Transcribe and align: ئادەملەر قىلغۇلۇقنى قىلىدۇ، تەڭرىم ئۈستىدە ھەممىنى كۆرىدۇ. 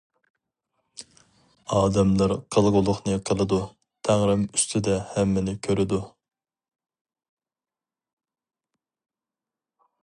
ئادەملەر 1.75 2.33
قىلغۇلۇقنى 2.55 3.19
قىلىدۇ، 3.31 3.59
تەڭرىم 4.09 4.47
ئۈستىدە 4.47 4.97
ھەممىنى 5.11 5.57
كۆرىدۇ. 5.69 6.01